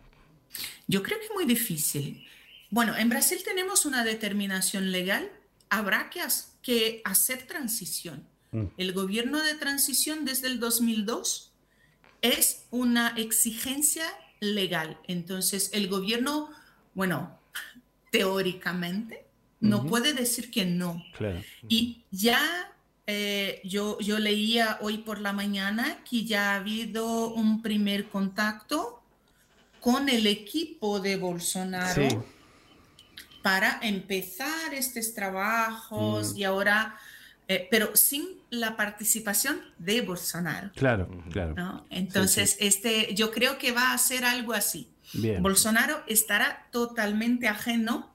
Yo 0.87 1.03
creo 1.03 1.19
que 1.19 1.25
es 1.25 1.31
muy 1.33 1.45
difícil. 1.45 2.26
Bueno, 2.69 2.95
en 2.97 3.09
Brasil 3.09 3.39
tenemos 3.43 3.85
una 3.85 4.03
determinación 4.03 4.91
legal, 4.91 5.29
habrá 5.69 6.09
que, 6.09 6.21
que 6.61 7.01
hacer 7.05 7.43
transición. 7.47 8.27
Mm. 8.51 8.65
El 8.77 8.93
gobierno 8.93 9.41
de 9.41 9.55
transición 9.55 10.25
desde 10.25 10.47
el 10.47 10.59
2002 10.59 11.53
es 12.21 12.65
una 12.71 13.09
exigencia 13.15 14.05
legal. 14.39 14.99
Entonces, 15.07 15.69
el 15.73 15.87
gobierno, 15.87 16.49
bueno, 16.93 17.39
teóricamente, 18.11 19.25
no 19.59 19.87
puede 19.87 20.13
decir 20.13 20.51
que 20.51 20.65
no. 20.65 21.03
Y 21.67 22.03
ya 22.11 22.71
eh, 23.07 23.59
yo, 23.63 23.97
yo 23.99 24.19
leía 24.19 24.77
hoy 24.81 24.99
por 24.99 25.19
la 25.19 25.33
mañana 25.33 26.03
que 26.07 26.25
ya 26.25 26.51
ha 26.51 26.55
habido 26.57 27.33
un 27.33 27.63
primer 27.63 28.07
contacto 28.07 29.01
con 29.79 30.09
el 30.09 30.27
equipo 30.27 30.99
de 30.99 31.15
Bolsonaro 31.15 32.23
para 33.47 33.79
empezar 33.81 34.73
estos 34.73 35.13
trabajos 35.13 36.33
mm. 36.33 36.37
y 36.37 36.43
ahora, 36.43 36.97
eh, 37.47 37.65
pero 37.71 37.95
sin 37.95 38.25
la 38.49 38.75
participación 38.75 39.61
de 39.77 40.01
Bolsonaro. 40.01 40.69
Claro, 40.75 41.07
claro. 41.31 41.85
Entonces, 41.89 42.57
este, 42.59 43.15
yo 43.15 43.31
creo 43.31 43.57
que 43.57 43.71
va 43.71 43.93
a 43.93 43.97
ser 43.97 44.25
algo 44.25 44.51
así. 44.51 44.89
Bolsonaro 45.39 46.03
estará 46.07 46.67
totalmente 46.71 47.47
ajeno 47.47 48.13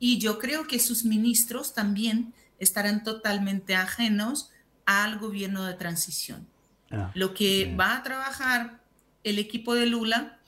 y 0.00 0.18
yo 0.18 0.40
creo 0.40 0.66
que 0.66 0.80
sus 0.80 1.04
ministros 1.04 1.74
también 1.74 2.34
estarán 2.58 3.04
totalmente 3.04 3.76
ajenos 3.76 4.50
al 4.84 5.20
gobierno 5.20 5.64
de 5.64 5.74
transición. 5.74 6.48
Ah, 6.90 7.12
Lo 7.14 7.34
que 7.34 7.72
va 7.78 7.98
a 7.98 8.02
trabajar 8.02 8.80
el 9.22 9.38
equipo 9.38 9.76
de 9.76 9.86
Lula 9.86 10.40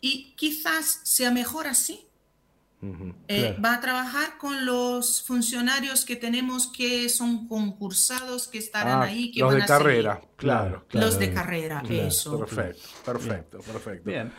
y 0.00 0.32
quizás 0.36 1.00
sea 1.02 1.32
mejor 1.32 1.66
así, 1.66 2.06
eh, 3.28 3.56
va 3.62 3.74
a 3.74 3.80
trabajar 3.80 4.38
con 4.38 4.64
los 4.64 5.22
funcionarios 5.22 6.04
que 6.04 6.16
tenemos 6.16 6.66
que 6.66 7.08
son 7.10 7.46
concursados, 7.46 8.48
que 8.48 8.58
estarán 8.58 9.02
ah, 9.02 9.04
ahí. 9.04 9.30
Que 9.30 9.40
los 9.40 9.54
de 9.54 9.64
carrera, 9.66 10.20
claro, 10.36 10.84
Los 10.92 11.18
de 11.18 11.32
carrera, 11.32 11.82
eso. 11.88 12.38
Perfecto, 12.38 12.88
perfecto, 13.04 13.58
perfecto. 13.60 14.10
Bien. 14.10 14.32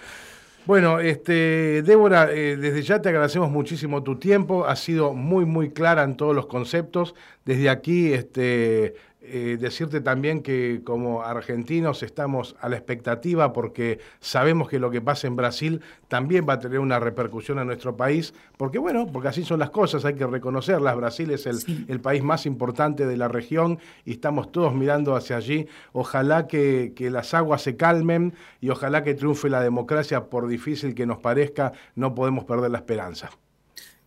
Bueno, 0.66 1.00
este, 1.00 1.82
Débora, 1.82 2.32
eh, 2.32 2.56
desde 2.56 2.84
ya 2.84 3.02
te 3.02 3.10
agradecemos 3.10 3.50
muchísimo 3.50 4.04
tu 4.04 4.18
tiempo, 4.18 4.66
ha 4.66 4.76
sido 4.76 5.14
muy, 5.14 5.46
muy 5.46 5.72
clara 5.72 6.04
en 6.04 6.16
todos 6.16 6.36
los 6.36 6.46
conceptos. 6.46 7.16
Desde 7.46 7.70
aquí, 7.70 8.14
este, 8.14 8.96
eh, 9.24 9.58
decirte 9.60 10.02
también 10.02 10.42
que 10.42 10.82
como 10.84 11.22
argentinos 11.22 12.02
estamos 12.02 12.56
a 12.60 12.70
la 12.70 12.76
expectativa 12.76 13.54
porque 13.54 14.00
sabemos 14.20 14.68
que 14.68 14.80
lo 14.80 14.90
que 14.90 15.00
pasa 15.00 15.28
en 15.28 15.36
Brasil 15.36 15.82
también 16.08 16.48
va 16.50 16.54
a 16.54 16.60
tener 16.60 16.80
una 16.80 17.00
repercusión 17.00 17.60
en 17.60 17.68
nuestro 17.68 17.96
país, 17.96 18.34
porque 18.58 18.80
bueno, 18.80 19.06
porque 19.06 19.28
así 19.28 19.44
son 19.44 19.60
las 19.60 19.70
cosas, 19.70 20.06
hay 20.06 20.16
que 20.16 20.26
reconocerlas. 20.26 20.96
Brasil 20.96 21.30
es 21.30 21.46
el, 21.46 21.60
el 21.88 22.02
país 22.02 22.24
más 22.24 22.48
importante 22.48 23.06
de 23.06 23.16
la 23.16 23.28
región 23.28 23.78
y 24.06 24.14
estamos 24.14 24.52
todos 24.52 24.74
mirando 24.74 25.16
hacia 25.16 25.38
allí. 25.38 25.68
Ojalá 25.94 26.48
que, 26.48 26.94
que 26.96 27.12
las 27.12 27.36
aguas 27.36 27.62
se 27.62 27.76
calmen 27.76 28.34
y 28.60 28.72
ojalá 28.72 29.04
que 29.04 29.14
triunfe 29.14 29.50
la 29.50 29.62
democracia, 29.62 30.30
por 30.30 30.48
difícil 30.48 30.96
que 30.96 31.06
nos 31.06 31.20
parezca, 31.20 31.74
no 31.94 32.16
podemos 32.16 32.46
perder 32.46 32.72
la 32.72 32.80
esperanza. 32.80 33.30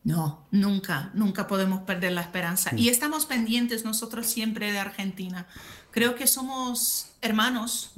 No, 0.04 0.46
nunca, 0.50 1.10
nunca 1.14 1.46
podemos 1.46 1.80
perder 1.80 2.12
la 2.12 2.20
esperanza. 2.20 2.70
Y 2.76 2.90
estamos 2.90 3.24
pendientes 3.24 3.84
nosotros 3.84 4.26
siempre 4.26 4.70
de 4.70 4.78
Argentina. 4.78 5.46
Creo 5.90 6.14
que 6.14 6.26
somos 6.26 7.12
hermanos, 7.22 7.94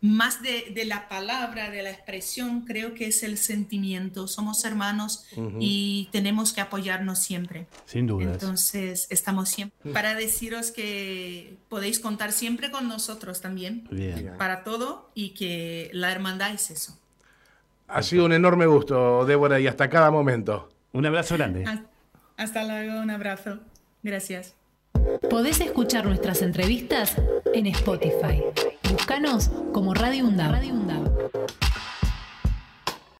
más 0.00 0.40
de, 0.42 0.84
la 0.86 1.08
palabra, 1.08 1.70
de 1.70 1.82
la 1.82 1.90
expresión, 1.90 2.62
creo 2.62 2.94
que 2.94 3.08
es 3.08 3.22
el 3.22 3.36
sentimiento. 3.36 4.28
Somos 4.28 4.64
hermanos 4.64 5.26
y 5.60 6.08
tenemos 6.10 6.54
que 6.54 6.62
apoyarnos 6.62 7.18
siempre. 7.18 7.66
Sin 7.84 8.06
duda. 8.06 8.32
Entonces, 8.32 9.06
estamos 9.10 9.50
siempre 9.50 9.92
para 9.92 10.14
deciros 10.14 10.70
que 10.70 11.58
podéis 11.68 12.00
contar 12.00 12.32
siempre 12.32 12.70
con 12.70 12.88
nosotros 12.88 13.42
también 13.42 13.88
para 14.38 14.64
todo 14.64 15.10
y 15.14 15.30
que 15.30 15.90
la 15.92 16.12
hermandad 16.12 16.54
es 16.54 16.70
eso. 16.70 16.98
Ha 17.88 18.02
sido 18.02 18.24
un 18.24 18.32
enorme 18.32 18.66
gusto, 18.66 19.24
Débora, 19.26 19.60
y 19.60 19.66
hasta 19.66 19.88
cada 19.90 20.10
momento. 20.10 20.70
Un 20.96 21.04
abrazo 21.04 21.36
grande. 21.36 21.64
Hasta 22.38 22.64
luego, 22.64 23.02
un 23.02 23.10
abrazo. 23.10 23.58
Gracias. 24.02 24.54
Podés 25.28 25.60
escuchar 25.60 26.06
nuestras 26.06 26.40
entrevistas 26.40 27.14
en 27.52 27.66
Spotify. 27.66 28.42
Búscanos 28.90 29.50
como 29.74 29.92
Radio 29.92 30.24
Radio 30.48 30.72